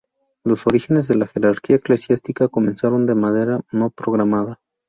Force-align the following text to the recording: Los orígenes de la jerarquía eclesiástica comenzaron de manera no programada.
Los 0.43 0.65
orígenes 0.65 1.07
de 1.07 1.13
la 1.13 1.27
jerarquía 1.27 1.75
eclesiástica 1.75 2.47
comenzaron 2.47 3.05
de 3.05 3.13
manera 3.13 3.61
no 3.71 3.91
programada. 3.91 4.59